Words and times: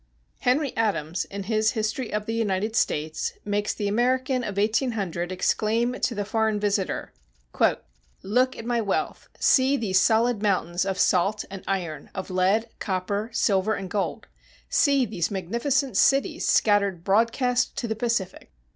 Henry 0.39 0.75
Adams, 0.75 1.25
in 1.25 1.43
his 1.43 1.73
History 1.73 2.11
of 2.11 2.25
the 2.25 2.33
United 2.33 2.75
States, 2.75 3.33
makes 3.45 3.71
the 3.71 3.87
American 3.87 4.43
of 4.43 4.57
1800 4.57 5.31
exclaim 5.31 5.93
to 5.99 6.15
the 6.15 6.25
foreign 6.25 6.59
visitor, 6.59 7.13
"Look 8.23 8.57
at 8.57 8.65
my 8.65 8.81
wealth! 8.81 9.29
See 9.39 9.77
these 9.77 10.01
solid 10.01 10.41
mountains 10.41 10.85
of 10.87 10.97
salt 10.97 11.45
and 11.51 11.63
iron, 11.67 12.09
of 12.15 12.31
lead, 12.31 12.69
copper, 12.79 13.29
silver, 13.31 13.75
and 13.75 13.91
gold. 13.91 14.25
See 14.69 15.05
these 15.05 15.29
magnificent 15.29 15.95
cities 15.95 16.47
scattered 16.47 17.03
broadcast 17.03 17.77
to 17.77 17.87
the 17.87 17.95
Pacific! 17.95 18.51